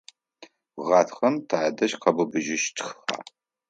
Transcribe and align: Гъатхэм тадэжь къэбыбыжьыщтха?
Гъатхэм 0.85 1.35
тадэжь 1.49 1.95
къэбыбыжьыщтха? 2.01 2.89